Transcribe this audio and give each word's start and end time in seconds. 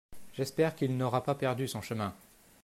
J'espère 0.33 0.75
qu'il 0.75 0.97
n'aura 0.97 1.23
pas 1.23 1.35
perdu 1.35 1.67
son 1.67 1.83
chemin! 1.83 2.11